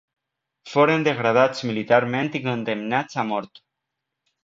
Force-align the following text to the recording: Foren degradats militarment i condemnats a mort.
Foren 0.71 1.05
degradats 1.09 1.63
militarment 1.73 2.35
i 2.41 2.45
condemnats 2.49 3.25
a 3.27 3.31
mort. 3.33 3.67